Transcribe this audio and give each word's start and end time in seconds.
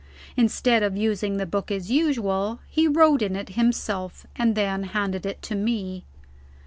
Instead 0.35 0.81
of 0.81 0.97
using 0.97 1.37
the 1.37 1.45
book 1.45 1.69
as 1.69 1.91
usual, 1.91 2.59
he 2.67 2.87
wrote 2.87 3.21
in 3.21 3.35
it 3.35 3.49
himself, 3.49 4.25
and 4.35 4.55
then 4.55 4.81
handed 4.81 5.27
it 5.27 5.43
to 5.43 5.53
me. 5.53 6.05